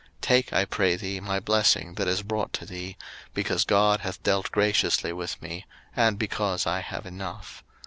[0.15, 2.97] 01:033:011 Take, I pray thee, my blessing that is brought to thee;
[3.35, 7.63] because God hath dealt graciously with me, and because I have enough.